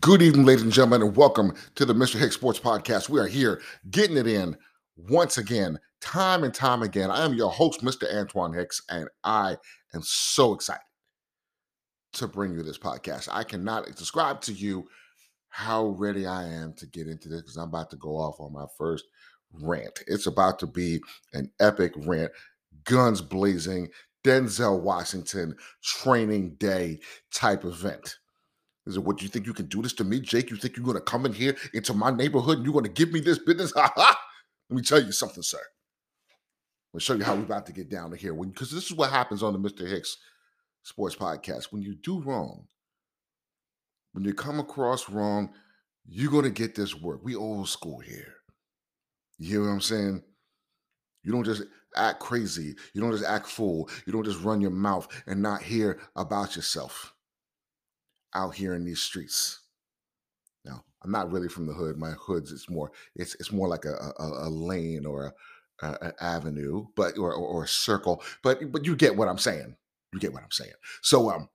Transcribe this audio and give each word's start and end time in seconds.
Good 0.00 0.20
evening, 0.20 0.44
ladies 0.44 0.62
and 0.62 0.72
gentlemen, 0.72 1.00
and 1.00 1.16
welcome 1.16 1.54
to 1.76 1.86
the 1.86 1.94
Mr. 1.94 2.18
Hicks 2.18 2.34
Sports 2.34 2.60
Podcast. 2.60 3.08
We 3.08 3.18
are 3.20 3.26
here 3.26 3.62
getting 3.90 4.18
it 4.18 4.26
in 4.26 4.54
once 4.96 5.38
again, 5.38 5.78
time 6.02 6.44
and 6.44 6.52
time 6.52 6.82
again. 6.82 7.10
I 7.10 7.24
am 7.24 7.32
your 7.32 7.50
host, 7.50 7.80
Mr. 7.80 8.04
Antoine 8.14 8.52
Hicks, 8.52 8.82
and 8.90 9.08
I 9.24 9.56
am 9.94 10.02
so 10.02 10.52
excited 10.52 10.82
to 12.12 12.28
bring 12.28 12.52
you 12.52 12.62
this 12.62 12.76
podcast. 12.76 13.30
I 13.32 13.44
cannot 13.44 13.86
describe 13.96 14.42
to 14.42 14.52
you 14.52 14.86
how 15.48 15.86
ready 15.86 16.26
I 16.26 16.44
am 16.44 16.74
to 16.74 16.86
get 16.86 17.08
into 17.08 17.30
this 17.30 17.40
because 17.40 17.56
I'm 17.56 17.70
about 17.70 17.88
to 17.90 17.96
go 17.96 18.10
off 18.10 18.38
on 18.40 18.52
my 18.52 18.66
first 18.76 19.06
rant. 19.54 20.04
It's 20.06 20.26
about 20.26 20.58
to 20.58 20.66
be 20.66 21.00
an 21.32 21.50
epic 21.60 21.94
rant, 21.96 22.32
guns 22.84 23.22
blazing, 23.22 23.88
Denzel 24.22 24.80
Washington 24.80 25.56
training 25.82 26.56
day 26.56 27.00
type 27.32 27.64
event. 27.64 28.18
Is 28.88 28.96
it 28.96 29.04
what 29.04 29.20
you 29.20 29.28
think 29.28 29.46
you 29.46 29.52
can 29.52 29.66
do 29.66 29.82
this 29.82 29.92
to 29.94 30.04
me, 30.04 30.18
Jake? 30.18 30.50
You 30.50 30.56
think 30.56 30.74
you're 30.74 30.86
gonna 30.86 31.02
come 31.02 31.26
in 31.26 31.34
here 31.34 31.54
into 31.74 31.92
my 31.92 32.10
neighborhood 32.10 32.56
and 32.56 32.64
you're 32.64 32.72
gonna 32.72 32.88
give 32.88 33.12
me 33.12 33.20
this 33.20 33.38
business? 33.38 33.72
Ha 33.76 33.92
ha! 33.94 34.18
Let 34.70 34.76
me 34.76 34.82
tell 34.82 35.02
you 35.02 35.12
something, 35.12 35.42
sir. 35.42 35.60
I'll 36.94 37.00
show 37.00 37.12
you 37.12 37.22
how 37.22 37.34
we're 37.34 37.42
about 37.42 37.66
to 37.66 37.72
get 37.72 37.90
down 37.90 38.10
to 38.10 38.16
here. 38.16 38.32
Because 38.32 38.70
this 38.70 38.86
is 38.86 38.94
what 38.94 39.10
happens 39.10 39.42
on 39.42 39.52
the 39.52 39.58
Mr. 39.58 39.86
Hicks 39.86 40.16
Sports 40.84 41.14
Podcast. 41.14 41.66
When 41.70 41.82
you 41.82 41.96
do 41.96 42.20
wrong, 42.20 42.66
when 44.12 44.24
you 44.24 44.32
come 44.32 44.58
across 44.58 45.10
wrong, 45.10 45.50
you're 46.06 46.32
gonna 46.32 46.48
get 46.48 46.74
this 46.74 46.94
work. 46.94 47.20
We 47.22 47.36
old 47.36 47.68
school 47.68 47.98
here. 47.98 48.36
You 49.38 49.50
hear 49.50 49.60
what 49.60 49.68
I'm 49.68 49.82
saying? 49.82 50.22
You 51.24 51.32
don't 51.32 51.44
just 51.44 51.62
act 51.94 52.20
crazy. 52.20 52.74
You 52.94 53.02
don't 53.02 53.12
just 53.12 53.24
act 53.24 53.48
fool. 53.48 53.90
You 54.06 54.14
don't 54.14 54.24
just 54.24 54.40
run 54.40 54.62
your 54.62 54.70
mouth 54.70 55.08
and 55.26 55.42
not 55.42 55.62
hear 55.62 56.00
about 56.16 56.56
yourself 56.56 57.14
out 58.34 58.54
here 58.54 58.74
in 58.74 58.84
these 58.84 59.00
streets. 59.00 59.60
Now, 60.64 60.84
I'm 61.02 61.10
not 61.10 61.30
really 61.30 61.48
from 61.48 61.66
the 61.66 61.72
hood. 61.72 61.96
My 61.96 62.10
hood's 62.10 62.52
it's 62.52 62.68
more 62.68 62.90
it's 63.14 63.34
it's 63.36 63.52
more 63.52 63.68
like 63.68 63.84
a 63.84 63.94
a, 64.18 64.48
a 64.48 64.50
lane 64.50 65.06
or 65.06 65.34
a, 65.82 65.86
a, 65.86 65.98
an 66.06 66.12
avenue, 66.20 66.86
but 66.96 67.18
or, 67.18 67.32
or 67.32 67.46
or 67.46 67.64
a 67.64 67.68
circle. 67.68 68.22
But 68.42 68.72
but 68.72 68.84
you 68.84 68.96
get 68.96 69.16
what 69.16 69.28
I'm 69.28 69.38
saying. 69.38 69.76
You 70.12 70.20
get 70.20 70.32
what 70.32 70.42
I'm 70.42 70.50
saying. 70.50 70.72
So 71.02 71.30
um, 71.30 71.48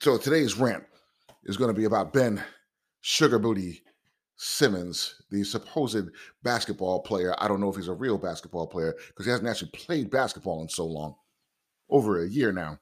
so 0.00 0.16
today's 0.16 0.56
rant 0.56 0.84
is 1.44 1.56
going 1.56 1.72
to 1.74 1.78
be 1.78 1.86
about 1.86 2.12
Ben 2.12 2.42
Sugar 3.00 3.38
Booty 3.38 3.82
Simmons, 4.36 5.16
the 5.30 5.42
supposed 5.42 6.08
basketball 6.42 7.00
player. 7.00 7.34
I 7.38 7.48
don't 7.48 7.60
know 7.60 7.70
if 7.70 7.76
he's 7.76 7.88
a 7.88 7.94
real 7.94 8.18
basketball 8.18 8.68
player 8.68 8.94
because 9.08 9.26
he 9.26 9.32
hasn't 9.32 9.48
actually 9.48 9.70
played 9.72 10.10
basketball 10.10 10.62
in 10.62 10.68
so 10.68 10.86
long, 10.86 11.16
over 11.90 12.22
a 12.22 12.28
year 12.28 12.52
now 12.52 12.78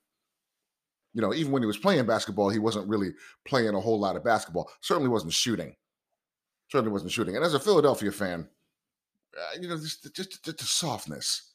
you 1.17 1.23
know, 1.23 1.33
even 1.33 1.51
when 1.51 1.63
he 1.63 1.67
was 1.67 1.79
playing 1.79 2.05
basketball, 2.05 2.51
he 2.51 2.59
wasn't 2.59 2.87
really 2.87 3.13
playing 3.47 3.75
a 3.75 3.81
whole 3.81 3.99
lot 3.99 4.17
of 4.17 4.23
basketball. 4.23 4.71
Certainly 4.83 5.09
wasn't 5.09 5.33
shooting. 5.33 5.75
Certainly 6.71 6.93
wasn't 6.93 7.11
shooting. 7.11 7.37
And 7.37 7.45
as 7.45 7.55
a 7.55 7.59
Philadelphia 7.59 8.13
fan, 8.13 8.47
uh, 9.35 9.59
you 9.59 9.67
know, 9.67 9.79
just, 9.79 10.15
just 10.15 10.45
just 10.45 10.59
the 10.59 10.65
softness, 10.65 11.55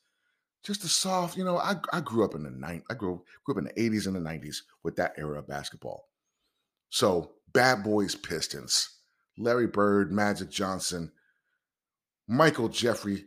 just 0.64 0.82
the 0.82 0.88
soft. 0.88 1.38
You 1.38 1.44
know, 1.44 1.60
I 1.60 1.76
I 1.94 2.02
grew 2.02 2.26
up 2.26 2.34
in 2.34 2.42
the 2.42 2.50
night. 2.50 2.82
I 2.90 2.96
grew 2.96 3.24
grew 3.46 3.54
up 3.54 3.60
in 3.60 3.66
the 3.66 3.90
'80s 3.90 4.08
and 4.08 4.16
the 4.16 4.20
'90s 4.20 4.58
with 4.82 4.96
that 4.96 5.14
era 5.16 5.38
of 5.38 5.48
basketball. 5.48 6.10
So 6.90 7.34
Bad 7.54 7.84
Boys, 7.84 8.16
Pistons, 8.16 8.98
Larry 9.38 9.68
Bird, 9.68 10.12
Magic 10.12 10.50
Johnson, 10.50 11.12
Michael 12.28 12.68
Jeffrey, 12.68 13.26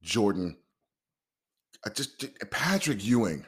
Jordan, 0.00 0.56
uh, 1.84 1.90
just 1.90 2.24
Patrick 2.50 3.04
Ewing 3.04 3.44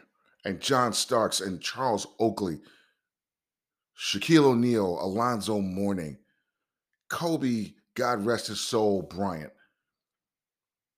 and 0.46 0.60
John 0.60 0.92
Starks 0.92 1.40
and 1.40 1.60
Charles 1.60 2.06
Oakley, 2.20 2.60
Shaquille 3.98 4.44
O'Neal, 4.44 4.98
Alonzo 5.00 5.60
Mourning, 5.60 6.18
Kobe, 7.08 7.72
God 7.94 8.24
rest 8.24 8.46
his 8.46 8.60
soul, 8.60 9.02
Bryant. 9.02 9.52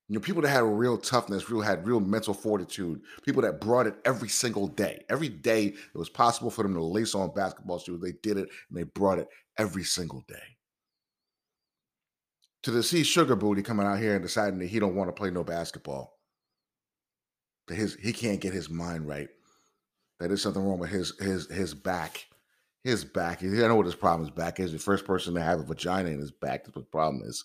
You 0.09 0.15
know, 0.15 0.21
people 0.21 0.43
that 0.43 0.49
had 0.49 0.63
a 0.63 0.67
real 0.67 0.99
toughness, 0.99 1.51
real 1.51 1.63
had 1.63 1.87
real 1.87 2.01
mental 2.01 2.35
fortitude, 2.35 3.01
people 3.23 3.43
that 3.43 3.61
brought 3.61 3.87
it 3.87 3.95
every 4.05 4.29
single 4.29 4.69
day. 4.69 5.03
Every 5.09 5.29
day 5.29 5.67
it 5.67 5.99
was 5.99 6.09
possible 6.09 6.51
for 6.51 6.63
them 6.63 6.75
to 6.75 6.83
lace 6.83 7.15
on 7.15 7.33
basketball 7.35 7.79
shoes. 7.79 8.01
They 8.01 8.13
did 8.23 8.37
it 8.37 8.49
and 8.69 8.79
they 8.79 8.85
brought 8.85 9.19
it 9.19 9.29
every 9.57 9.85
single 9.85 10.25
day. 10.29 10.57
To 12.65 12.71
the 12.71 12.83
see 12.83 13.03
Sugar 13.03 13.37
Booty 13.37 13.63
coming 13.63 13.87
out 13.87 13.99
here 13.99 14.15
and 14.15 14.23
deciding 14.23 14.59
that 14.59 14.67
he 14.67 14.79
don't 14.79 14.97
want 14.97 15.09
to 15.09 15.19
play 15.19 15.31
no 15.31 15.45
basketball. 15.45 16.19
His 17.69 17.95
he 17.95 18.15
can't 18.15 18.41
get 18.41 18.55
his 18.55 18.71
mind 18.71 19.07
right 19.07 19.29
that 20.19 20.29
there's 20.29 20.43
something 20.43 20.65
wrong 20.65 20.79
with 20.79 20.91
his 20.91 21.19
his 21.19 21.51
his 21.51 21.75
back. 21.75 22.27
His 22.85 23.05
back. 23.05 23.43
I 23.43 23.47
know 23.47 23.77
what 23.77 23.87
his 23.87 23.95
problem 23.95 24.27
is. 24.27 24.31
Back 24.31 24.61
is 24.61 24.73
the 24.73 24.79
first 24.79 25.05
person 25.05 25.35
to 25.35 25.43
have 25.43 25.61
a 25.61 25.65
vagina 25.65 26.11
in 26.11 26.21
his 26.21 26.31
back. 26.31 26.65
That's 26.65 26.77
what 26.77 26.85
the 26.85 26.91
problem 26.91 27.23
is. 27.25 27.45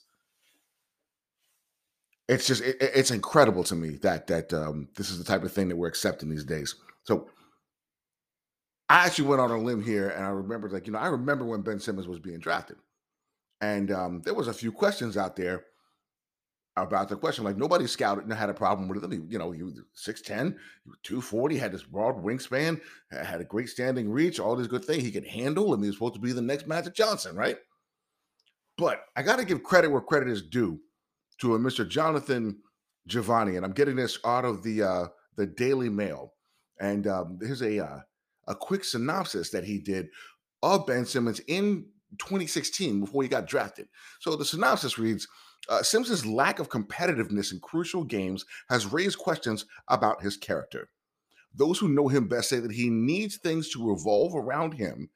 It's 2.29 2.47
just 2.47 2.63
it, 2.63 2.77
it's 2.79 3.11
incredible 3.11 3.63
to 3.65 3.75
me 3.75 3.97
that 4.03 4.27
that 4.27 4.53
um, 4.53 4.89
this 4.95 5.09
is 5.09 5.17
the 5.17 5.25
type 5.25 5.43
of 5.43 5.51
thing 5.51 5.69
that 5.69 5.75
we're 5.75 5.87
accepting 5.87 6.29
these 6.29 6.45
days. 6.45 6.75
So 7.03 7.29
I 8.89 9.05
actually 9.05 9.27
went 9.27 9.41
on 9.41 9.51
a 9.51 9.57
limb 9.57 9.83
here, 9.83 10.09
and 10.09 10.23
I 10.23 10.29
remember 10.29 10.69
like 10.69 10.87
you 10.87 10.93
know 10.93 10.99
I 10.99 11.07
remember 11.07 11.45
when 11.45 11.61
Ben 11.61 11.79
Simmons 11.79 12.07
was 12.07 12.19
being 12.19 12.39
drafted, 12.39 12.77
and 13.59 13.91
um, 13.91 14.21
there 14.21 14.35
was 14.35 14.47
a 14.47 14.53
few 14.53 14.71
questions 14.71 15.17
out 15.17 15.35
there 15.35 15.65
about 16.75 17.09
the 17.09 17.15
question. 17.15 17.43
Like 17.43 17.57
nobody 17.57 17.87
scouted 17.87 18.23
and 18.23 18.33
had 18.33 18.49
a 18.49 18.53
problem 18.53 18.87
with 18.87 19.03
him. 19.03 19.11
He, 19.11 19.19
you 19.27 19.37
know, 19.37 19.51
he 19.51 19.63
was 19.63 19.79
6'10, 20.07 20.55
240, 21.03 21.57
had 21.57 21.71
this 21.71 21.83
broad 21.83 22.23
wingspan, 22.23 22.81
had 23.11 23.41
a 23.41 23.45
great 23.45 23.69
standing 23.69 24.09
reach, 24.09 24.39
all 24.39 24.55
these 24.55 24.67
good 24.67 24.85
things. 24.85 25.03
He 25.03 25.11
could 25.11 25.27
handle, 25.27 25.73
and 25.73 25.83
he 25.83 25.87
was 25.89 25.95
supposed 25.95 26.15
to 26.15 26.19
be 26.19 26.31
the 26.31 26.41
next 26.41 26.67
Magic 26.67 26.95
Johnson, 26.95 27.35
right? 27.35 27.57
But 28.77 29.01
I 29.15 29.21
got 29.21 29.37
to 29.37 29.45
give 29.45 29.63
credit 29.63 29.91
where 29.91 30.01
credit 30.01 30.29
is 30.29 30.41
due 30.41 30.79
to 31.41 31.55
a 31.55 31.59
Mr. 31.59 31.87
Jonathan 31.87 32.57
Givony. 33.09 33.57
and 33.57 33.65
I'm 33.65 33.73
getting 33.73 33.95
this 33.95 34.17
out 34.25 34.45
of 34.45 34.63
the 34.63 34.83
uh, 34.83 35.05
the 35.35 35.45
Daily 35.45 35.89
Mail. 35.89 36.33
And 36.79 37.05
um, 37.07 37.39
here's 37.41 37.61
a 37.61 37.83
uh, 37.83 37.99
a 38.47 38.55
quick 38.55 38.83
synopsis 38.83 39.51
that 39.51 39.63
he 39.63 39.77
did 39.77 40.07
of 40.61 40.87
Ben 40.87 41.05
Simmons 41.05 41.39
in 41.47 41.85
2016 42.19 43.01
before 43.01 43.23
he 43.23 43.29
got 43.29 43.47
drafted. 43.47 43.87
So 44.19 44.35
the 44.35 44.45
synopsis 44.45 44.97
reads 44.97 45.27
uh, 45.69 45.81
Simpson's 45.81 46.25
lack 46.25 46.59
of 46.59 46.69
competitiveness 46.69 47.51
in 47.51 47.59
crucial 47.59 48.03
games 48.03 48.45
has 48.69 48.85
raised 48.85 49.17
questions 49.17 49.65
about 49.87 50.21
his 50.21 50.37
character. 50.37 50.89
Those 51.55 51.79
who 51.79 51.87
know 51.87 52.07
him 52.07 52.27
best 52.27 52.49
say 52.49 52.59
that 52.59 52.71
he 52.71 52.89
needs 52.89 53.37
things 53.37 53.69
to 53.69 53.89
revolve 53.89 54.35
around 54.35 54.73
him 54.73 55.09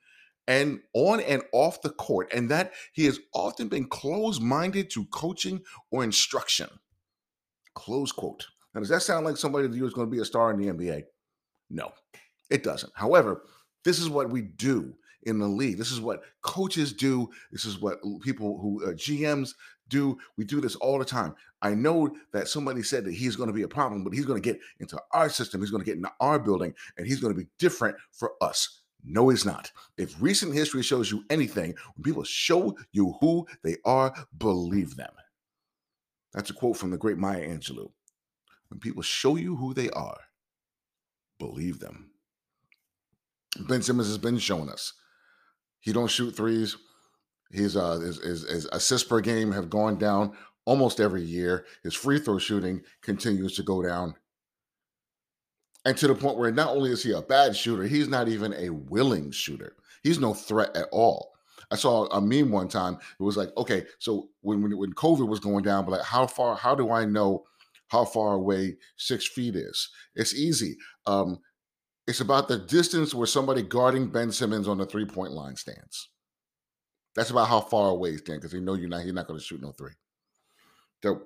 and 0.47 0.79
on 0.93 1.19
and 1.19 1.41
off 1.51 1.81
the 1.81 1.89
court, 1.89 2.31
and 2.33 2.49
that 2.49 2.71
he 2.93 3.05
has 3.05 3.19
often 3.33 3.67
been 3.67 3.85
closed 3.85 4.41
minded 4.41 4.89
to 4.91 5.05
coaching 5.07 5.61
or 5.91 6.03
instruction. 6.03 6.69
Close 7.73 8.13
quote. 8.13 8.47
Now, 8.73 8.79
does 8.79 8.89
that 8.89 9.01
sound 9.01 9.25
like 9.25 9.35
somebody 9.35 9.67
that 9.67 9.75
you 9.75 9.85
is 9.85 9.93
going 9.93 10.07
to 10.07 10.15
be 10.15 10.21
a 10.21 10.25
star 10.25 10.51
in 10.51 10.57
the 10.57 10.71
NBA? 10.71 11.03
No, 11.69 11.91
it 12.49 12.63
doesn't. 12.63 12.93
However, 12.95 13.43
this 13.83 13.99
is 13.99 14.09
what 14.09 14.29
we 14.29 14.41
do 14.41 14.95
in 15.23 15.39
the 15.39 15.47
league. 15.47 15.77
This 15.77 15.91
is 15.91 16.01
what 16.01 16.23
coaches 16.41 16.93
do. 16.93 17.29
This 17.51 17.65
is 17.65 17.79
what 17.79 17.99
people 18.21 18.59
who 18.59 18.83
uh, 18.85 18.93
GMs 18.93 19.53
do. 19.89 20.17
We 20.37 20.45
do 20.45 20.61
this 20.61 20.75
all 20.75 20.99
the 20.99 21.05
time. 21.05 21.35
I 21.61 21.73
know 21.73 22.15
that 22.33 22.47
somebody 22.47 22.83
said 22.83 23.05
that 23.05 23.13
he's 23.13 23.35
going 23.35 23.47
to 23.47 23.53
be 23.53 23.63
a 23.63 23.67
problem, 23.67 24.03
but 24.03 24.13
he's 24.13 24.25
going 24.25 24.41
to 24.41 24.53
get 24.53 24.61
into 24.79 24.99
our 25.11 25.29
system. 25.29 25.61
He's 25.61 25.71
going 25.71 25.83
to 25.83 25.85
get 25.85 25.97
into 25.97 26.11
our 26.19 26.39
building, 26.39 26.73
and 26.97 27.07
he's 27.07 27.19
going 27.19 27.33
to 27.33 27.39
be 27.39 27.47
different 27.57 27.95
for 28.11 28.33
us. 28.41 28.81
No, 29.03 29.29
he's 29.29 29.45
not. 29.45 29.71
If 29.97 30.21
recent 30.21 30.53
history 30.53 30.83
shows 30.83 31.11
you 31.11 31.23
anything, 31.29 31.73
when 31.95 32.03
people 32.03 32.23
show 32.23 32.77
you 32.91 33.15
who 33.21 33.47
they 33.63 33.77
are, 33.85 34.13
believe 34.37 34.97
them. 34.97 35.13
That's 36.33 36.49
a 36.49 36.53
quote 36.53 36.77
from 36.77 36.91
the 36.91 36.97
great 36.97 37.17
Maya 37.17 37.47
Angelou. 37.47 37.91
When 38.69 38.79
people 38.79 39.01
show 39.01 39.37
you 39.37 39.55
who 39.55 39.73
they 39.73 39.89
are, 39.91 40.19
believe 41.39 41.79
them. 41.79 42.11
Ben 43.59 43.81
Simmons 43.81 44.07
has 44.07 44.17
been 44.17 44.37
showing 44.37 44.69
us. 44.69 44.93
He 45.87 45.93
don't 45.93 46.11
shoot 46.11 46.35
threes. 46.35 46.75
His 47.49 47.77
uh 47.77 47.99
his, 47.99 48.17
his, 48.17 48.43
his 48.43 48.65
assists 48.73 49.07
per 49.07 49.21
game 49.21 49.53
have 49.53 49.69
gone 49.69 49.97
down 49.97 50.35
almost 50.65 50.99
every 50.99 51.21
year. 51.21 51.65
His 51.81 51.93
free 51.93 52.19
throw 52.19 52.39
shooting 52.39 52.81
continues 53.01 53.55
to 53.55 53.63
go 53.63 53.81
down. 53.81 54.15
And 55.85 55.95
to 55.95 56.09
the 56.09 56.13
point 56.13 56.37
where 56.37 56.51
not 56.51 56.75
only 56.75 56.91
is 56.91 57.03
he 57.03 57.13
a 57.13 57.21
bad 57.21 57.55
shooter, 57.55 57.83
he's 57.83 58.09
not 58.09 58.27
even 58.27 58.53
a 58.55 58.69
willing 58.69 59.31
shooter. 59.31 59.77
He's 60.03 60.19
no 60.19 60.33
threat 60.33 60.75
at 60.75 60.89
all. 60.91 61.31
I 61.71 61.77
saw 61.77 62.07
a 62.07 62.19
meme 62.19 62.51
one 62.51 62.67
time. 62.67 62.97
It 63.17 63.23
was 63.23 63.37
like, 63.37 63.55
okay, 63.55 63.85
so 63.97 64.27
when 64.41 64.61
when, 64.61 64.77
when 64.77 64.91
COVID 64.91 65.29
was 65.29 65.39
going 65.39 65.63
down, 65.63 65.85
but 65.85 65.91
like, 65.91 66.03
how 66.03 66.27
far? 66.27 66.57
How 66.57 66.75
do 66.75 66.91
I 66.91 67.05
know 67.05 67.45
how 67.87 68.03
far 68.03 68.33
away 68.33 68.75
six 68.97 69.25
feet 69.25 69.55
is? 69.55 69.87
It's 70.15 70.35
easy. 70.35 70.75
Um, 71.05 71.39
it's 72.07 72.21
about 72.21 72.47
the 72.47 72.57
distance 72.57 73.13
where 73.13 73.27
somebody 73.27 73.61
guarding 73.61 74.07
Ben 74.07 74.31
Simmons 74.31 74.67
on 74.67 74.77
the 74.77 74.85
three 74.85 75.05
point 75.05 75.33
line 75.33 75.55
stands. 75.55 76.09
That's 77.15 77.31
about 77.31 77.47
how 77.47 77.61
far 77.61 77.89
away 77.89 78.11
he 78.11 78.17
stands 78.17 78.41
because 78.41 78.53
he 78.53 78.59
know 78.59 78.75
you're 78.75 78.89
not. 78.89 79.03
He's 79.03 79.13
not 79.13 79.27
going 79.27 79.39
to 79.39 79.45
shoot 79.45 79.61
no 79.61 79.71
three. 79.71 79.91
So 81.03 81.23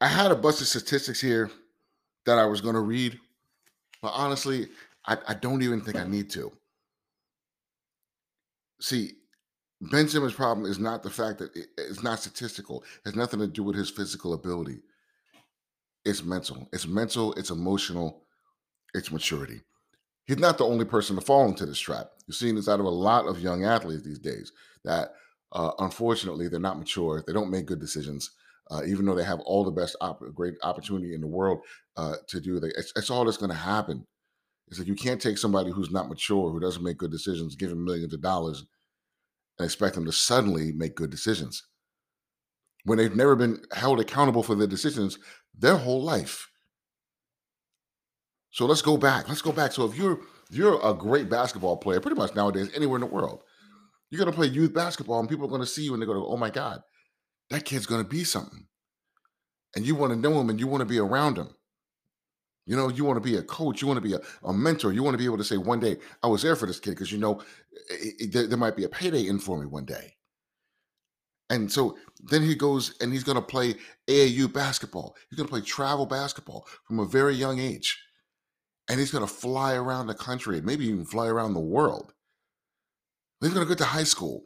I 0.00 0.08
had 0.08 0.30
a 0.30 0.36
bunch 0.36 0.60
of 0.60 0.66
statistics 0.66 1.20
here 1.20 1.50
that 2.26 2.38
I 2.38 2.46
was 2.46 2.60
going 2.60 2.74
to 2.74 2.80
read, 2.80 3.18
but 4.02 4.12
honestly, 4.14 4.68
I, 5.06 5.18
I 5.28 5.34
don't 5.34 5.62
even 5.62 5.80
think 5.80 5.96
I 5.96 6.06
need 6.06 6.30
to. 6.30 6.52
See, 8.80 9.12
Ben 9.80 10.08
Simmons' 10.08 10.34
problem 10.34 10.70
is 10.70 10.78
not 10.78 11.02
the 11.02 11.10
fact 11.10 11.38
that 11.38 11.54
it- 11.56 11.70
it's 11.78 12.02
not 12.02 12.20
statistical. 12.20 12.82
It 12.82 13.06
has 13.06 13.16
nothing 13.16 13.40
to 13.40 13.46
do 13.46 13.62
with 13.62 13.76
his 13.76 13.90
physical 13.90 14.32
ability. 14.34 14.82
It's 16.04 16.22
mental. 16.22 16.68
It's 16.72 16.86
mental. 16.86 17.32
It's 17.34 17.50
emotional. 17.50 18.23
It's 18.94 19.10
maturity. 19.10 19.60
He's 20.26 20.38
not 20.38 20.56
the 20.56 20.64
only 20.64 20.84
person 20.84 21.16
to 21.16 21.22
fall 21.22 21.46
into 21.46 21.66
this 21.66 21.78
trap. 21.78 22.10
You're 22.26 22.34
seeing 22.34 22.54
this 22.54 22.68
out 22.68 22.80
of 22.80 22.86
a 22.86 22.90
lot 22.90 23.26
of 23.26 23.40
young 23.40 23.64
athletes 23.64 24.02
these 24.02 24.18
days 24.18 24.52
that, 24.84 25.12
uh, 25.52 25.72
unfortunately, 25.80 26.48
they're 26.48 26.60
not 26.60 26.78
mature. 26.78 27.22
They 27.26 27.32
don't 27.32 27.50
make 27.50 27.66
good 27.66 27.80
decisions, 27.80 28.30
uh, 28.70 28.82
even 28.86 29.04
though 29.04 29.14
they 29.14 29.24
have 29.24 29.40
all 29.40 29.64
the 29.64 29.70
best, 29.70 29.96
op- 30.00 30.22
great 30.34 30.54
opportunity 30.62 31.14
in 31.14 31.20
the 31.20 31.26
world 31.26 31.60
uh, 31.96 32.14
to 32.28 32.40
do 32.40 32.58
that. 32.60 32.72
It's, 32.78 32.92
it's 32.96 33.10
all 33.10 33.24
that's 33.24 33.36
going 33.36 33.50
to 33.50 33.56
happen. 33.56 34.06
It's 34.68 34.78
like 34.78 34.88
you 34.88 34.94
can't 34.94 35.20
take 35.20 35.36
somebody 35.36 35.70
who's 35.70 35.90
not 35.90 36.08
mature, 36.08 36.50
who 36.50 36.60
doesn't 36.60 36.82
make 36.82 36.96
good 36.96 37.10
decisions, 37.10 37.56
give 37.56 37.70
him 37.70 37.84
millions 37.84 38.14
of 38.14 38.22
dollars, 38.22 38.64
and 39.58 39.66
expect 39.66 39.94
them 39.94 40.06
to 40.06 40.12
suddenly 40.12 40.72
make 40.72 40.94
good 40.94 41.10
decisions 41.10 41.64
when 42.84 42.98
they've 42.98 43.16
never 43.16 43.36
been 43.36 43.62
held 43.72 44.00
accountable 44.00 44.42
for 44.42 44.54
their 44.54 44.66
decisions 44.66 45.18
their 45.56 45.76
whole 45.76 46.02
life. 46.02 46.48
So 48.54 48.66
let's 48.66 48.82
go 48.82 48.96
back. 48.96 49.28
Let's 49.28 49.42
go 49.42 49.52
back. 49.52 49.72
So 49.72 49.84
if 49.84 49.96
you're 49.96 50.20
you're 50.50 50.80
a 50.88 50.94
great 50.94 51.28
basketball 51.28 51.76
player, 51.76 52.00
pretty 52.00 52.16
much 52.16 52.36
nowadays 52.36 52.70
anywhere 52.74 52.98
in 52.98 53.00
the 53.00 53.06
world, 53.14 53.42
you're 54.10 54.20
gonna 54.20 54.36
play 54.36 54.46
youth 54.46 54.72
basketball, 54.72 55.20
and 55.20 55.28
people 55.28 55.46
are 55.46 55.50
gonna 55.50 55.66
see 55.66 55.82
you 55.84 55.92
and 55.92 56.00
they're 56.00 56.06
gonna 56.06 56.20
go, 56.20 56.28
"Oh 56.28 56.36
my 56.38 56.50
God, 56.50 56.82
that 57.50 57.64
kid's 57.64 57.86
gonna 57.86 58.04
be 58.04 58.24
something." 58.24 58.68
And 59.76 59.84
you 59.86 59.96
want 59.96 60.12
to 60.12 60.18
know 60.18 60.40
him, 60.40 60.50
and 60.50 60.60
you 60.60 60.68
want 60.68 60.82
to 60.82 60.86
be 60.86 61.00
around 61.00 61.36
him. 61.36 61.48
You 62.66 62.76
know, 62.76 62.88
you 62.88 63.04
want 63.04 63.16
to 63.16 63.28
be 63.28 63.36
a 63.36 63.42
coach, 63.42 63.82
you 63.82 63.88
want 63.88 63.98
to 63.98 64.08
be 64.08 64.14
a, 64.14 64.20
a 64.44 64.52
mentor, 64.54 64.92
you 64.92 65.02
want 65.02 65.14
to 65.14 65.18
be 65.18 65.26
able 65.26 65.38
to 65.38 65.44
say, 65.44 65.56
"One 65.56 65.80
day 65.80 65.98
I 66.22 66.28
was 66.28 66.42
there 66.42 66.56
for 66.56 66.66
this 66.66 66.80
kid," 66.80 66.92
because 66.92 67.12
you 67.12 67.18
know 67.18 67.42
it, 67.90 68.14
it- 68.20 68.32
there, 68.32 68.46
there 68.46 68.58
might 68.58 68.76
be 68.76 68.84
a 68.84 68.88
payday 68.88 69.26
in 69.26 69.40
for 69.40 69.58
me 69.60 69.66
one 69.66 69.84
day. 69.84 70.16
And 71.50 71.70
so 71.70 71.96
then 72.20 72.42
he 72.42 72.54
goes 72.54 72.94
and 73.00 73.12
he's 73.12 73.24
going 73.24 73.36
to 73.36 73.42
play 73.42 73.74
AAU 74.08 74.48
basketball. 74.48 75.14
He's 75.28 75.36
going 75.36 75.46
to 75.46 75.52
play 75.52 75.60
travel 75.60 76.06
basketball 76.06 76.66
from 76.86 76.98
a 77.00 77.04
very 77.06 77.34
young 77.34 77.58
age. 77.58 78.02
And 78.88 79.00
he's 79.00 79.10
going 79.10 79.26
to 79.26 79.32
fly 79.32 79.74
around 79.74 80.06
the 80.06 80.14
country, 80.14 80.58
and 80.58 80.66
maybe 80.66 80.86
even 80.86 81.04
fly 81.04 81.26
around 81.26 81.54
the 81.54 81.60
world. 81.60 82.12
He's 83.40 83.52
going 83.54 83.66
to 83.66 83.68
go 83.68 83.76
to 83.76 83.84
high 83.84 84.04
school. 84.04 84.44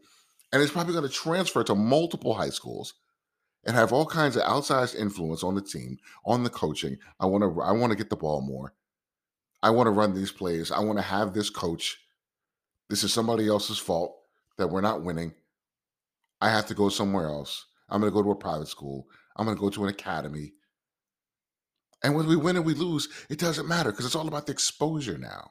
And 0.53 0.63
he's 0.63 0.71
probably 0.71 0.95
going 0.95 1.07
to 1.07 1.13
transfer 1.13 1.63
to 1.65 1.75
multiple 1.75 2.35
high 2.35 2.51
schools 2.51 2.95
and 3.65 3.77
have 3.77 3.93
all 3.93 4.07
kinds 4.07 4.37
of 4.37 4.43
outsized 4.43 4.99
influence 4.99 5.43
on 5.43 5.55
the 5.55 5.61
team, 5.61 5.99
on 6.25 6.43
the 6.43 6.51
coaching. 6.51 6.97
I 7.21 7.27
want 7.27 7.43
to 7.43 7.61
I 7.61 7.73
want 7.73 7.91
to 7.91 7.99
get 7.99 8.11
the 8.11 8.17
ball 8.17 8.41
more. 8.41 8.73
I 9.63 9.71
want 9.71 9.89
to 9.89 9.91
run 9.91 10.15
these 10.15 10.33
plays. 10.33 10.71
I 10.71 10.81
want 10.81 10.99
to 10.99 11.03
have 11.03 11.35
this 11.35 11.51
coach. 11.51 11.99
This 12.89 13.05
is 13.05 13.13
somebody 13.13 13.49
else's 13.49 13.79
fault 13.79 14.17
that 14.57 14.69
we're 14.69 14.81
not 14.81 15.03
winning. 15.03 15.35
I 16.41 16.51
have 16.51 16.67
to 16.67 16.75
go 16.75 16.89
somewhere 16.89 17.27
else. 17.27 17.67
I'm 17.89 18.01
going 18.01 18.13
to 18.13 18.15
go 18.15 18.23
to 18.23 18.31
a 18.31 18.37
private 18.37 18.69
school. 18.69 19.09
I'm 19.37 19.45
going 19.45 19.57
to 19.57 19.61
go 19.61 19.71
to 19.71 19.85
an 19.85 19.91
academy. 19.91 20.53
And 22.03 22.15
whether 22.15 22.29
we 22.29 22.37
win 22.37 22.57
or 22.57 22.63
we 22.63 22.75
lose, 22.75 23.09
it 23.29 23.39
doesn't 23.39 23.69
matter 23.69 23.91
because 23.91 24.07
it's 24.07 24.15
all 24.15 24.29
about 24.29 24.47
the 24.47 24.53
exposure 24.53 25.19
now. 25.19 25.51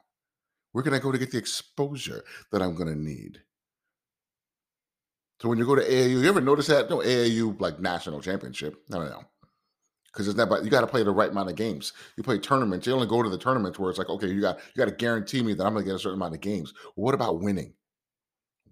Where 0.72 0.84
can 0.84 0.94
I 0.94 0.98
go 0.98 1.12
to 1.12 1.18
get 1.18 1.30
the 1.30 1.38
exposure 1.38 2.24
that 2.52 2.62
I'm 2.62 2.74
going 2.74 2.88
to 2.88 2.98
need? 2.98 3.40
So 5.40 5.48
when 5.48 5.58
you 5.58 5.66
go 5.66 5.74
to 5.74 5.82
AAU, 5.82 6.10
you 6.10 6.28
ever 6.28 6.40
notice 6.40 6.66
that? 6.66 6.90
No, 6.90 6.98
AAU 6.98 7.60
like 7.60 7.80
national 7.80 8.20
championship. 8.20 8.76
No, 8.88 9.00
no, 9.00 9.08
no. 9.08 9.24
Because 10.12 10.26
it's 10.26 10.36
not 10.36 10.48
about 10.48 10.64
you 10.64 10.70
got 10.70 10.80
to 10.80 10.86
play 10.86 11.02
the 11.02 11.10
right 11.12 11.30
amount 11.30 11.50
of 11.50 11.54
games. 11.54 11.92
You 12.16 12.22
play 12.22 12.38
tournaments. 12.38 12.86
You 12.86 12.94
only 12.94 13.06
go 13.06 13.22
to 13.22 13.28
the 13.28 13.38
tournaments 13.38 13.78
where 13.78 13.90
it's 13.90 13.98
like, 13.98 14.08
okay, 14.08 14.26
you 14.26 14.40
got 14.40 14.58
you 14.74 14.78
got 14.84 14.90
to 14.90 14.96
guarantee 14.96 15.42
me 15.42 15.54
that 15.54 15.64
I'm 15.64 15.74
going 15.74 15.84
to 15.84 15.90
get 15.90 15.96
a 15.96 15.98
certain 15.98 16.18
amount 16.18 16.34
of 16.34 16.40
games. 16.40 16.72
What 16.96 17.14
about 17.14 17.40
winning? 17.40 17.74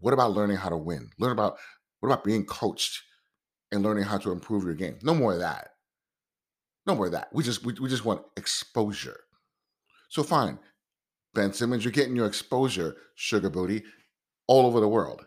What 0.00 0.12
about 0.12 0.32
learning 0.32 0.56
how 0.56 0.70
to 0.70 0.76
win? 0.76 1.10
Learn 1.18 1.32
about 1.32 1.56
what 2.00 2.08
about 2.08 2.24
being 2.24 2.44
coached 2.46 3.02
and 3.70 3.82
learning 3.82 4.04
how 4.04 4.18
to 4.18 4.32
improve 4.32 4.64
your 4.64 4.74
game? 4.74 4.98
No 5.02 5.14
more 5.14 5.34
of 5.34 5.40
that. 5.40 5.68
No 6.86 6.94
more 6.94 7.06
of 7.06 7.12
that. 7.12 7.28
We 7.32 7.42
just 7.42 7.64
we, 7.64 7.74
we 7.74 7.88
just 7.88 8.04
want 8.04 8.22
exposure. 8.36 9.20
So 10.08 10.22
fine, 10.22 10.58
Ben 11.34 11.52
Simmons, 11.52 11.84
you're 11.84 11.92
getting 11.92 12.16
your 12.16 12.26
exposure, 12.26 12.96
sugar 13.16 13.50
booty, 13.50 13.82
all 14.46 14.66
over 14.66 14.80
the 14.80 14.88
world 14.88 15.26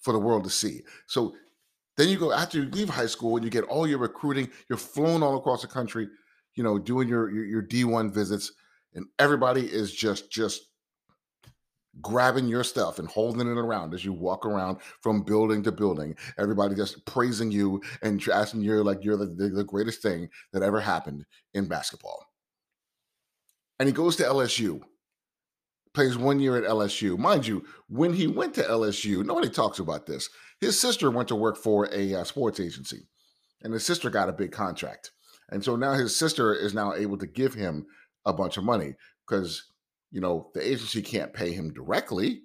for 0.00 0.12
the 0.12 0.18
world 0.18 0.44
to 0.44 0.50
see. 0.50 0.82
So 1.06 1.34
then 1.96 2.08
you 2.08 2.18
go 2.18 2.32
after 2.32 2.58
you 2.58 2.70
leave 2.70 2.88
high 2.88 3.06
school 3.06 3.36
and 3.36 3.44
you 3.44 3.50
get 3.50 3.64
all 3.64 3.86
your 3.86 3.98
recruiting. 3.98 4.48
You're 4.68 4.78
flown 4.78 5.22
all 5.22 5.36
across 5.36 5.62
the 5.62 5.68
country, 5.68 6.08
you 6.54 6.62
know, 6.62 6.78
doing 6.78 7.08
your 7.08 7.30
your, 7.30 7.44
your 7.44 7.62
D1 7.62 8.12
visits, 8.12 8.52
and 8.94 9.06
everybody 9.18 9.62
is 9.62 9.92
just 9.92 10.30
just 10.30 10.62
grabbing 12.02 12.46
your 12.46 12.64
stuff 12.64 12.98
and 12.98 13.08
holding 13.08 13.40
it 13.40 13.58
around 13.58 13.94
as 13.94 14.04
you 14.04 14.12
walk 14.12 14.44
around 14.44 14.78
from 15.00 15.22
building 15.22 15.62
to 15.62 15.72
building. 15.72 16.14
Everybody 16.38 16.74
just 16.74 17.04
praising 17.06 17.50
you 17.50 17.82
and 18.02 18.22
asking 18.28 18.62
you 18.62 18.82
like 18.82 19.04
you're 19.04 19.16
the, 19.16 19.26
the, 19.26 19.48
the 19.48 19.64
greatest 19.64 20.02
thing 20.02 20.28
that 20.52 20.62
ever 20.62 20.80
happened 20.80 21.24
in 21.54 21.66
basketball. 21.66 22.26
And 23.78 23.88
he 23.88 23.92
goes 23.92 24.16
to 24.16 24.24
LSU, 24.24 24.80
plays 25.94 26.16
one 26.16 26.40
year 26.40 26.56
at 26.56 26.70
LSU. 26.70 27.18
Mind 27.18 27.46
you, 27.46 27.64
when 27.88 28.12
he 28.12 28.26
went 28.26 28.54
to 28.54 28.62
LSU, 28.62 29.24
nobody 29.24 29.48
talks 29.48 29.78
about 29.78 30.06
this. 30.06 30.28
His 30.60 30.80
sister 30.80 31.10
went 31.10 31.28
to 31.28 31.36
work 31.36 31.56
for 31.56 31.88
a 31.92 32.14
uh, 32.14 32.24
sports 32.24 32.60
agency, 32.60 33.08
and 33.62 33.72
his 33.72 33.84
sister 33.84 34.08
got 34.08 34.30
a 34.30 34.32
big 34.32 34.52
contract. 34.52 35.12
And 35.50 35.62
so 35.62 35.76
now 35.76 35.92
his 35.92 36.16
sister 36.16 36.54
is 36.54 36.74
now 36.74 36.94
able 36.94 37.18
to 37.18 37.26
give 37.26 37.54
him 37.54 37.86
a 38.24 38.32
bunch 38.32 38.56
of 38.56 38.64
money 38.64 38.94
because 39.26 39.64
you 40.10 40.20
know 40.20 40.50
the 40.54 40.66
agency 40.66 41.02
can't 41.02 41.32
pay 41.32 41.52
him 41.52 41.72
directly, 41.72 42.42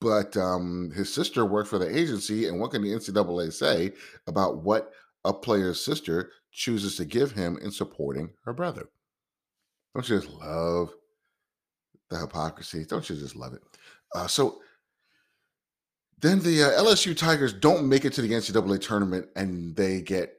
but 0.00 0.36
um, 0.36 0.92
his 0.94 1.12
sister 1.12 1.44
worked 1.44 1.68
for 1.68 1.78
the 1.78 1.96
agency, 1.96 2.48
and 2.48 2.60
what 2.60 2.70
can 2.70 2.82
the 2.82 2.92
NCAA 2.92 3.52
say 3.52 3.92
about 4.26 4.62
what 4.62 4.92
a 5.24 5.32
player's 5.32 5.84
sister 5.84 6.30
chooses 6.52 6.96
to 6.96 7.04
give 7.04 7.32
him 7.32 7.58
in 7.62 7.70
supporting 7.70 8.30
her 8.44 8.52
brother? 8.52 8.88
Don't 9.94 10.08
you 10.08 10.20
just 10.20 10.30
love 10.32 10.90
the 12.10 12.18
hypocrisy? 12.18 12.84
Don't 12.84 13.08
you 13.08 13.16
just 13.16 13.36
love 13.36 13.54
it? 13.54 13.62
Uh, 14.14 14.26
so 14.26 14.60
then 16.20 16.40
the 16.40 16.62
uh, 16.62 16.82
LSU 16.82 17.16
Tigers 17.16 17.52
don't 17.52 17.88
make 17.88 18.04
it 18.04 18.12
to 18.14 18.22
the 18.22 18.30
NCAA 18.30 18.80
tournament, 18.80 19.28
and 19.36 19.74
they 19.76 20.00
get 20.00 20.34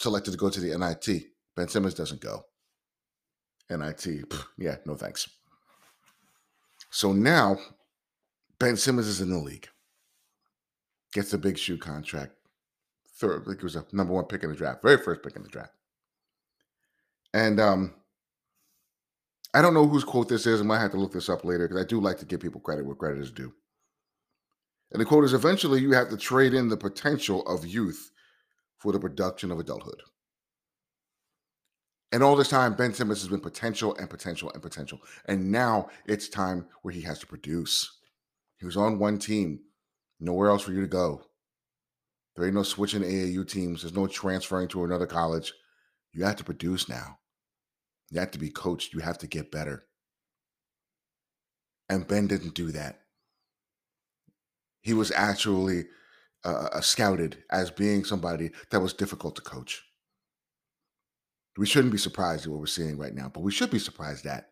selected 0.00 0.32
to 0.32 0.36
go 0.36 0.50
to 0.50 0.60
the 0.60 0.76
NIT. 0.76 1.24
Ben 1.56 1.68
Simmons 1.68 1.94
doesn't 1.94 2.20
go. 2.20 2.44
NIT, 3.70 4.28
pff, 4.28 4.44
yeah, 4.58 4.76
no 4.86 4.94
thanks. 4.94 5.28
So 6.94 7.12
now 7.12 7.58
Ben 8.60 8.76
Simmons 8.76 9.08
is 9.08 9.20
in 9.20 9.28
the 9.28 9.36
league, 9.36 9.66
gets 11.12 11.32
a 11.32 11.38
big 11.38 11.58
shoe 11.58 11.76
contract. 11.76 12.34
Third, 13.16 13.42
I 13.42 13.44
think 13.46 13.58
it 13.58 13.64
was 13.64 13.74
a 13.74 13.84
number 13.90 14.14
one 14.14 14.26
pick 14.26 14.44
in 14.44 14.50
the 14.50 14.54
draft, 14.54 14.80
very 14.80 14.98
first 14.98 15.20
pick 15.20 15.34
in 15.34 15.42
the 15.42 15.48
draft. 15.48 15.72
And 17.32 17.58
um, 17.58 17.94
I 19.52 19.60
don't 19.60 19.74
know 19.74 19.88
whose 19.88 20.04
quote 20.04 20.28
this 20.28 20.46
is. 20.46 20.60
I 20.60 20.64
might 20.64 20.78
have 20.78 20.92
to 20.92 20.96
look 20.96 21.12
this 21.12 21.28
up 21.28 21.44
later 21.44 21.66
because 21.66 21.82
I 21.82 21.84
do 21.84 22.00
like 22.00 22.18
to 22.18 22.26
give 22.26 22.38
people 22.38 22.60
credit 22.60 22.86
where 22.86 22.94
credit 22.94 23.20
is 23.20 23.32
due. 23.32 23.52
And 24.92 25.00
the 25.00 25.04
quote 25.04 25.24
is 25.24 25.34
eventually 25.34 25.80
you 25.80 25.90
have 25.94 26.10
to 26.10 26.16
trade 26.16 26.54
in 26.54 26.68
the 26.68 26.76
potential 26.76 27.44
of 27.48 27.66
youth 27.66 28.12
for 28.78 28.92
the 28.92 29.00
production 29.00 29.50
of 29.50 29.58
adulthood. 29.58 30.00
And 32.14 32.22
all 32.22 32.36
this 32.36 32.48
time, 32.48 32.74
Ben 32.74 32.94
Simmons 32.94 33.22
has 33.22 33.28
been 33.28 33.40
potential 33.40 33.96
and 33.96 34.08
potential 34.08 34.48
and 34.54 34.62
potential. 34.62 35.00
And 35.24 35.50
now 35.50 35.88
it's 36.06 36.28
time 36.28 36.68
where 36.82 36.94
he 36.94 37.00
has 37.00 37.18
to 37.18 37.26
produce. 37.26 37.98
He 38.60 38.64
was 38.64 38.76
on 38.76 39.00
one 39.00 39.18
team, 39.18 39.58
nowhere 40.20 40.48
else 40.48 40.62
for 40.62 40.70
you 40.70 40.80
to 40.80 40.86
go. 40.86 41.22
There 42.36 42.44
ain't 42.44 42.54
no 42.54 42.62
switching 42.62 43.02
AAU 43.02 43.48
teams, 43.48 43.82
there's 43.82 43.96
no 43.96 44.06
transferring 44.06 44.68
to 44.68 44.84
another 44.84 45.08
college. 45.08 45.52
You 46.12 46.22
have 46.22 46.36
to 46.36 46.44
produce 46.44 46.88
now. 46.88 47.18
You 48.12 48.20
have 48.20 48.30
to 48.30 48.38
be 48.38 48.48
coached. 48.48 48.94
You 48.94 49.00
have 49.00 49.18
to 49.18 49.26
get 49.26 49.50
better. 49.50 49.82
And 51.88 52.06
Ben 52.06 52.28
didn't 52.28 52.54
do 52.54 52.70
that. 52.70 53.00
He 54.82 54.94
was 54.94 55.10
actually 55.10 55.86
uh, 56.44 56.68
uh, 56.74 56.80
scouted 56.80 57.42
as 57.50 57.72
being 57.72 58.04
somebody 58.04 58.52
that 58.70 58.78
was 58.78 58.92
difficult 58.92 59.34
to 59.34 59.42
coach. 59.42 59.82
We 61.56 61.66
shouldn't 61.66 61.92
be 61.92 61.98
surprised 61.98 62.46
at 62.46 62.50
what 62.50 62.60
we're 62.60 62.66
seeing 62.66 62.98
right 62.98 63.14
now, 63.14 63.30
but 63.32 63.42
we 63.42 63.52
should 63.52 63.70
be 63.70 63.78
surprised 63.78 64.26
at 64.26 64.48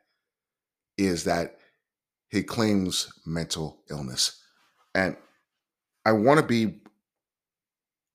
is 0.97 1.25
that 1.25 1.57
he 2.29 2.43
claims 2.43 3.13
mental 3.27 3.83
illness. 3.91 4.43
And 4.95 5.17
I 6.05 6.13
want 6.13 6.41
to 6.41 6.47
be 6.47 6.81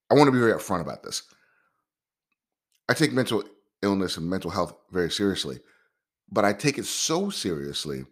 I 0.09 0.13
want 0.13 0.27
to 0.27 0.31
be 0.31 0.39
very 0.39 0.53
upfront 0.53 0.81
about 0.81 1.03
this. 1.03 1.23
I 2.87 2.93
take 2.93 3.11
mental 3.11 3.43
illness 3.81 4.15
and 4.15 4.29
mental 4.29 4.51
health 4.51 4.73
very 4.91 5.11
seriously, 5.11 5.59
but 6.31 6.45
I 6.45 6.53
take 6.53 6.77
it 6.77 6.85
so 6.85 7.29
seriously 7.29 8.05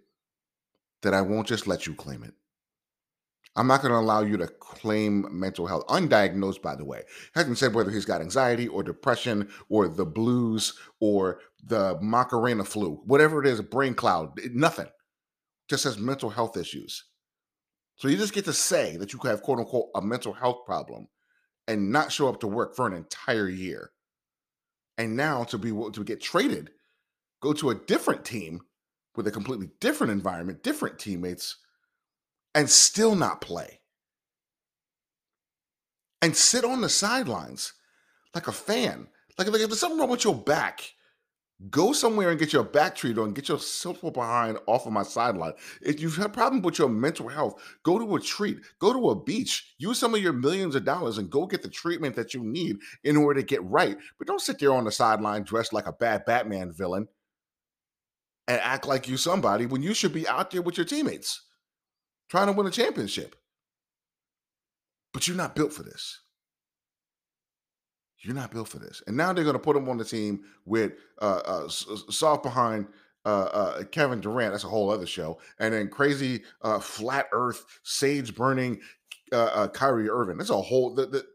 that 1.01 1.13
I 1.13 1.21
won't 1.21 1.47
just 1.47 1.67
let 1.67 1.87
you 1.87 1.95
claim 1.95 2.23
it. 2.23 2.33
I'm 3.55 3.67
not 3.67 3.81
going 3.81 3.93
to 3.93 3.99
allow 3.99 4.21
you 4.21 4.35
to 4.37 4.47
claim 4.47 5.27
mental 5.31 5.65
health, 5.65 5.87
undiagnosed, 5.87 6.61
by 6.61 6.75
the 6.75 6.83
way. 6.83 7.03
Hasn't 7.33 7.57
said 7.57 7.73
whether 7.73 7.89
he's 7.89 8.05
got 8.05 8.21
anxiety 8.21 8.67
or 8.67 8.83
depression 8.83 9.49
or 9.69 9.87
the 9.87 10.05
blues 10.05 10.73
or 10.99 11.39
the 11.63 11.97
Macarena 12.01 12.65
flu, 12.65 13.01
whatever 13.05 13.41
it 13.41 13.47
is, 13.47 13.61
brain 13.61 13.93
cloud, 13.93 14.37
nothing. 14.53 14.87
Just 15.69 15.83
says 15.83 15.97
mental 15.97 16.29
health 16.29 16.57
issues. 16.57 17.05
So 17.95 18.09
you 18.09 18.17
just 18.17 18.33
get 18.33 18.45
to 18.45 18.53
say 18.53 18.97
that 18.97 19.13
you 19.13 19.19
have 19.23 19.41
quote 19.41 19.59
unquote 19.59 19.89
a 19.95 20.01
mental 20.01 20.33
health 20.33 20.65
problem 20.65 21.07
and 21.67 21.91
not 21.91 22.11
show 22.11 22.27
up 22.27 22.41
to 22.41 22.47
work 22.47 22.75
for 22.75 22.85
an 22.85 22.93
entire 22.93 23.47
year. 23.47 23.91
And 24.97 25.15
now 25.15 25.43
to 25.45 25.57
be 25.57 25.71
to 25.71 26.03
get 26.03 26.21
traded, 26.21 26.71
go 27.41 27.53
to 27.53 27.69
a 27.69 27.75
different 27.75 28.25
team 28.25 28.61
with 29.15 29.27
a 29.27 29.31
completely 29.31 29.69
different 29.79 30.11
environment, 30.11 30.61
different 30.61 30.99
teammates, 30.99 31.57
and 32.55 32.69
still 32.69 33.15
not 33.15 33.41
play. 33.41 33.81
And 36.21 36.35
sit 36.35 36.63
on 36.63 36.81
the 36.81 36.89
sidelines 36.89 37.73
like 38.33 38.47
a 38.47 38.51
fan. 38.51 39.07
Like, 39.37 39.51
like 39.51 39.61
if 39.61 39.67
there's 39.67 39.79
something 39.79 39.99
wrong 39.99 40.09
with 40.09 40.23
your 40.23 40.33
back, 40.33 40.81
go 41.69 41.93
somewhere 41.93 42.31
and 42.31 42.39
get 42.39 42.53
your 42.53 42.63
back 42.63 42.95
treated 42.95 43.19
on, 43.19 43.33
get 43.33 43.49
your 43.49 43.59
silver 43.59 44.09
behind 44.09 44.57
off 44.65 44.87
of 44.87 44.93
my 44.93 45.03
sideline. 45.03 45.53
If 45.81 45.99
you've 45.99 46.15
had 46.15 46.27
a 46.27 46.29
problem 46.29 46.61
with 46.61 46.79
your 46.79 46.89
mental 46.89 47.27
health, 47.27 47.61
go 47.83 47.99
to 47.99 48.15
a 48.15 48.19
treat, 48.19 48.57
go 48.79 48.93
to 48.93 49.09
a 49.09 49.21
beach, 49.21 49.75
use 49.77 49.99
some 49.99 50.15
of 50.15 50.21
your 50.21 50.33
millions 50.33 50.75
of 50.75 50.85
dollars 50.85 51.17
and 51.17 51.29
go 51.29 51.45
get 51.45 51.61
the 51.61 51.69
treatment 51.69 52.15
that 52.15 52.33
you 52.33 52.43
need 52.43 52.77
in 53.03 53.17
order 53.17 53.41
to 53.41 53.45
get 53.45 53.63
right. 53.63 53.97
But 54.17 54.27
don't 54.27 54.41
sit 54.41 54.57
there 54.59 54.73
on 54.73 54.85
the 54.85 54.91
sideline 54.91 55.43
dressed 55.43 55.73
like 55.73 55.87
a 55.87 55.93
bad 55.93 56.25
Batman 56.25 56.71
villain 56.71 57.09
and 58.47 58.59
act 58.61 58.87
like 58.87 59.07
you 59.07 59.17
somebody 59.17 59.65
when 59.65 59.83
you 59.83 59.93
should 59.93 60.13
be 60.13 60.27
out 60.27 60.51
there 60.51 60.61
with 60.61 60.77
your 60.77 60.85
teammates 60.85 61.41
trying 62.29 62.47
to 62.47 62.53
win 62.53 62.67
a 62.67 62.71
championship. 62.71 63.35
But 65.13 65.27
you're 65.27 65.37
not 65.37 65.55
built 65.55 65.73
for 65.73 65.83
this. 65.83 66.21
You're 68.19 68.35
not 68.35 68.51
built 68.51 68.67
for 68.67 68.79
this. 68.79 69.03
And 69.07 69.15
now 69.15 69.31
they're 69.31 69.43
going 69.43 69.55
to 69.55 69.59
put 69.59 69.75
him 69.75 69.87
on 69.87 69.97
the 69.97 70.05
team 70.05 70.41
with 70.65 70.93
uh, 71.21 71.41
uh, 71.45 71.67
soft 71.69 72.43
behind 72.43 72.87
uh, 73.23 73.49
uh, 73.53 73.83
Kevin 73.85 74.19
Durant. 74.19 74.51
That's 74.51 74.63
a 74.63 74.69
whole 74.69 74.89
other 74.89 75.05
show. 75.05 75.39
And 75.59 75.73
then 75.73 75.89
crazy 75.89 76.43
uh, 76.61 76.79
flat 76.79 77.27
Earth 77.31 77.63
sage 77.83 78.35
burning 78.35 78.81
uh, 79.31 79.45
uh, 79.53 79.67
Kyrie 79.67 80.09
Irving. 80.09 80.37
That's 80.37 80.49
a 80.49 80.61
whole 80.61 80.93
the, 80.95 81.05
the 81.07 81.25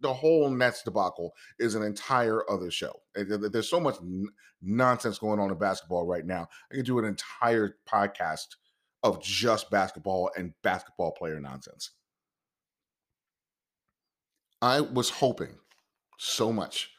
the 0.00 0.12
whole 0.12 0.48
Nets 0.50 0.82
debacle 0.82 1.34
is 1.58 1.74
an 1.74 1.82
entire 1.82 2.48
other 2.50 2.70
show. 2.70 3.02
There's 3.14 3.68
so 3.68 3.80
much 3.80 3.96
n- 4.00 4.28
nonsense 4.62 5.18
going 5.18 5.38
on 5.38 5.50
in 5.50 5.58
basketball 5.58 6.06
right 6.06 6.24
now. 6.24 6.48
I 6.72 6.76
could 6.76 6.86
do 6.86 6.98
an 6.98 7.04
entire 7.04 7.76
podcast 7.86 8.46
of 9.02 9.22
just 9.22 9.70
basketball 9.70 10.30
and 10.36 10.52
basketball 10.62 11.12
player 11.12 11.40
nonsense. 11.40 11.90
I 14.62 14.80
was 14.80 15.08
hoping 15.08 15.56
so 16.18 16.52
much 16.52 16.90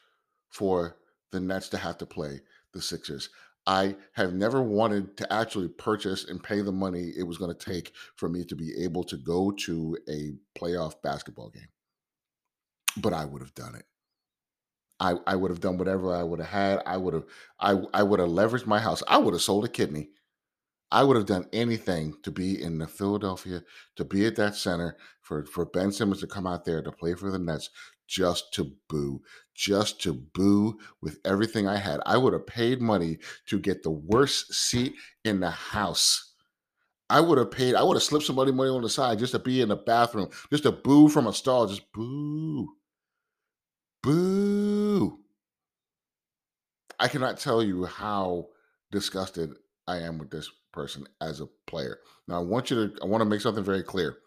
for 0.50 0.96
the 1.30 1.40
Nets 1.40 1.68
to 1.70 1.76
have 1.76 1.98
to 1.98 2.06
play 2.06 2.40
the 2.72 2.82
Sixers. 2.82 3.30
I 3.66 3.94
have 4.14 4.34
never 4.34 4.60
wanted 4.60 5.16
to 5.18 5.32
actually 5.32 5.68
purchase 5.68 6.24
and 6.24 6.42
pay 6.42 6.60
the 6.62 6.72
money 6.72 7.12
it 7.16 7.22
was 7.22 7.38
going 7.38 7.54
to 7.54 7.72
take 7.72 7.92
for 8.16 8.28
me 8.28 8.44
to 8.44 8.56
be 8.56 8.82
able 8.82 9.04
to 9.04 9.16
go 9.16 9.52
to 9.52 9.96
a 10.08 10.32
playoff 10.58 11.00
basketball 11.02 11.50
game. 11.50 11.68
But 12.96 13.12
I 13.12 13.24
would 13.24 13.40
have 13.40 13.54
done 13.54 13.76
it. 13.76 13.84
I, 14.98 15.14
I 15.26 15.36
would 15.36 15.50
have 15.50 15.60
done 15.60 15.78
whatever 15.78 16.14
I 16.14 16.22
would 16.24 16.40
have 16.40 16.48
had. 16.48 16.82
I 16.84 16.96
would 16.96 17.14
have 17.14 17.24
I 17.58 17.80
I 17.94 18.02
would 18.02 18.20
have 18.20 18.28
leveraged 18.28 18.66
my 18.66 18.78
house. 18.78 19.02
I 19.08 19.18
would 19.18 19.34
have 19.34 19.42
sold 19.42 19.64
a 19.64 19.68
kidney 19.68 20.10
I 20.92 21.02
would 21.02 21.16
have 21.16 21.24
done 21.24 21.48
anything 21.54 22.16
to 22.22 22.30
be 22.30 22.62
in 22.62 22.76
the 22.76 22.86
Philadelphia, 22.86 23.62
to 23.96 24.04
be 24.04 24.26
at 24.26 24.36
that 24.36 24.54
center 24.54 24.98
for, 25.22 25.46
for 25.46 25.64
Ben 25.64 25.90
Simmons 25.90 26.20
to 26.20 26.26
come 26.26 26.46
out 26.46 26.66
there 26.66 26.82
to 26.82 26.92
play 26.92 27.14
for 27.14 27.30
the 27.30 27.38
Nets 27.38 27.70
just 28.06 28.52
to 28.52 28.72
boo, 28.90 29.22
just 29.54 30.02
to 30.02 30.12
boo 30.12 30.78
with 31.00 31.18
everything 31.24 31.66
I 31.66 31.78
had. 31.78 32.00
I 32.04 32.18
would 32.18 32.34
have 32.34 32.46
paid 32.46 32.82
money 32.82 33.18
to 33.46 33.58
get 33.58 33.82
the 33.82 33.90
worst 33.90 34.52
seat 34.52 34.92
in 35.24 35.40
the 35.40 35.48
house. 35.48 36.34
I 37.08 37.20
would 37.20 37.38
have 37.38 37.50
paid, 37.50 37.74
I 37.74 37.82
would 37.82 37.96
have 37.96 38.02
slipped 38.02 38.26
somebody 38.26 38.52
money 38.52 38.68
on 38.68 38.82
the 38.82 38.90
side 38.90 39.18
just 39.18 39.32
to 39.32 39.38
be 39.38 39.62
in 39.62 39.70
the 39.70 39.76
bathroom, 39.76 40.28
just 40.50 40.64
to 40.64 40.72
boo 40.72 41.08
from 41.08 41.26
a 41.26 41.32
stall, 41.32 41.66
just 41.66 41.90
boo. 41.94 42.68
Boo. 44.02 45.20
I 47.00 47.08
cannot 47.08 47.38
tell 47.38 47.62
you 47.62 47.86
how 47.86 48.48
disgusted 48.90 49.54
I 49.86 49.98
am 50.00 50.18
with 50.18 50.30
this 50.30 50.50
person 50.72 51.06
as 51.20 51.40
a 51.40 51.46
player. 51.66 51.98
Now, 52.28 52.36
I 52.36 52.44
want 52.44 52.70
you 52.70 52.88
to, 52.88 53.02
I 53.02 53.06
want 53.06 53.20
to 53.20 53.28
make 53.28 53.40
something 53.40 53.64
very 53.64 53.82
clear. 53.82 54.18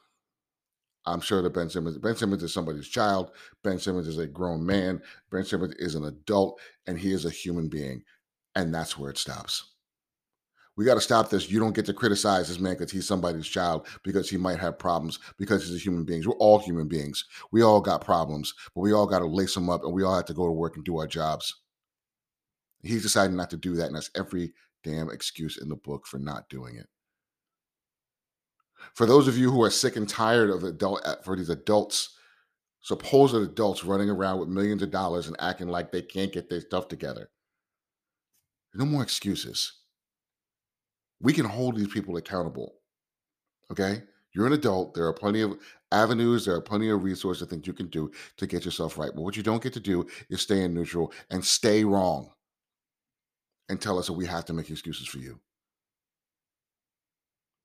I'm 1.07 1.21
sure 1.21 1.41
that 1.41 1.53
Ben 1.53 1.69
Simmons, 1.69 1.97
Ben 1.97 2.15
Simmons 2.15 2.43
is 2.43 2.53
somebody's 2.53 2.87
child. 2.87 3.31
Ben 3.63 3.77
Simmons 3.77 4.07
is 4.07 4.17
a 4.17 4.25
grown 4.25 4.65
man. 4.65 5.01
Ben 5.31 5.45
Simmons 5.45 5.75
is 5.77 5.95
an 5.95 6.05
adult, 6.05 6.59
and 6.87 6.97
he 6.97 7.11
is 7.11 7.25
a 7.25 7.29
human 7.29 7.67
being, 7.67 8.01
and 8.55 8.73
that's 8.73 8.97
where 8.97 9.11
it 9.11 9.17
stops. 9.17 9.75
We 10.77 10.83
got 10.83 10.95
to 10.95 11.01
stop 11.01 11.29
this. 11.29 11.49
You 11.49 11.59
don't 11.59 11.75
get 11.75 11.85
to 11.85 11.93
criticize 11.93 12.49
this 12.49 12.59
man 12.59 12.73
because 12.73 12.91
he's 12.91 13.07
somebody's 13.07 13.47
child 13.47 13.87
because 14.03 14.29
he 14.29 14.37
might 14.37 14.59
have 14.59 14.77
problems 14.77 15.19
because 15.37 15.65
he's 15.65 15.75
a 15.75 15.79
human 15.79 16.03
being. 16.03 16.23
We're 16.25 16.33
all 16.33 16.59
human 16.59 16.87
beings. 16.87 17.23
We 17.51 17.61
all 17.61 17.79
got 17.79 18.03
problems, 18.03 18.53
but 18.73 18.81
we 18.81 18.91
all 18.91 19.05
got 19.05 19.19
to 19.19 19.25
lace 19.25 19.53
them 19.53 19.69
up 19.69 19.85
and 19.85 19.93
we 19.93 20.03
all 20.03 20.15
have 20.15 20.25
to 20.25 20.33
go 20.33 20.45
to 20.45 20.51
work 20.51 20.75
and 20.75 20.83
do 20.83 20.97
our 20.97 21.07
jobs. 21.07 21.61
He's 22.83 23.03
decided 23.03 23.35
not 23.35 23.49
to 23.51 23.57
do 23.57 23.75
that, 23.75 23.87
and 23.87 23.95
that's 23.95 24.11
every 24.15 24.53
damn 24.85 25.09
excuse 25.09 25.57
in 25.57 25.67
the 25.67 25.75
book 25.75 26.05
for 26.05 26.19
not 26.19 26.47
doing 26.47 26.75
it. 26.75 26.87
For 28.93 29.05
those 29.05 29.27
of 29.27 29.37
you 29.37 29.51
who 29.51 29.63
are 29.63 29.71
sick 29.71 29.95
and 29.95 30.07
tired 30.07 30.49
of 30.49 30.63
adult 30.63 31.01
uh, 31.05 31.15
for 31.23 31.35
these 31.35 31.49
adults, 31.49 32.15
supposed 32.81 33.33
adults 33.33 33.83
running 33.83 34.09
around 34.09 34.39
with 34.39 34.47
millions 34.47 34.83
of 34.83 34.91
dollars 34.91 35.27
and 35.27 35.35
acting 35.39 35.67
like 35.67 35.91
they 35.91 36.03
can't 36.03 36.31
get 36.31 36.49
their 36.49 36.61
stuff 36.61 36.87
together. 36.87 37.29
No 38.75 38.85
more 38.85 39.01
excuses. 39.01 39.73
We 41.19 41.33
can 41.33 41.45
hold 41.45 41.75
these 41.75 41.87
people 41.87 42.17
accountable. 42.17 42.75
Okay? 43.71 44.03
You're 44.35 44.47
an 44.47 44.53
adult. 44.53 44.93
There 44.93 45.07
are 45.07 45.13
plenty 45.13 45.41
of 45.41 45.57
avenues, 45.91 46.45
there 46.45 46.55
are 46.55 46.61
plenty 46.61 46.89
of 46.89 47.03
resources, 47.03 47.47
things 47.47 47.65
you 47.65 47.73
can 47.73 47.87
do 47.87 48.11
to 48.37 48.45
get 48.45 48.65
yourself 48.65 48.97
right. 48.97 49.11
But 49.15 49.23
what 49.23 49.37
you 49.37 49.43
don't 49.43 49.63
get 49.63 49.73
to 49.73 49.79
do 49.79 50.05
is 50.29 50.41
stay 50.41 50.61
in 50.61 50.73
neutral 50.73 51.11
and 51.31 51.43
stay 51.43 51.85
wrong 51.85 52.34
and 53.69 53.81
tell 53.81 53.99
us 53.99 54.07
that 54.07 54.13
we 54.13 54.25
have 54.25 54.45
to 54.45 54.53
make 54.53 54.69
excuses 54.69 55.07
for 55.07 55.17
you. 55.17 55.39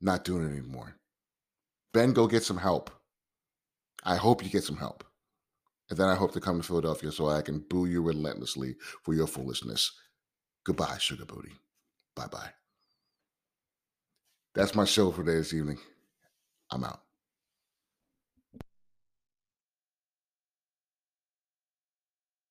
Not 0.00 0.24
doing 0.24 0.44
it 0.44 0.52
anymore. 0.52 0.96
Ben, 1.92 2.12
go 2.12 2.26
get 2.26 2.42
some 2.42 2.56
help. 2.56 2.90
I 4.04 4.16
hope 4.16 4.42
you 4.42 4.48
get 4.50 4.64
some 4.64 4.78
help. 4.78 5.04
And 5.90 5.98
then 5.98 6.08
I 6.08 6.14
hope 6.14 6.32
to 6.32 6.40
come 6.40 6.60
to 6.60 6.66
Philadelphia 6.66 7.10
so 7.10 7.28
I 7.28 7.42
can 7.42 7.58
boo 7.58 7.86
you 7.86 8.00
relentlessly 8.00 8.76
for 9.02 9.12
your 9.12 9.26
foolishness. 9.26 9.92
Goodbye, 10.64 10.98
Sugar 10.98 11.24
Booty. 11.24 11.52
Bye 12.14 12.28
bye. 12.28 12.50
That's 14.54 14.74
my 14.74 14.84
show 14.84 15.10
for 15.10 15.22
this 15.22 15.52
evening. 15.52 15.78
I'm 16.70 16.84
out. 16.84 17.00